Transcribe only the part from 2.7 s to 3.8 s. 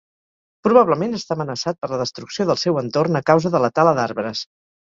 entorn a causa de la